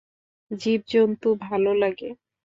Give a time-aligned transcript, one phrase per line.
[0.51, 2.09] জীবজন্তু ভালো লাগে?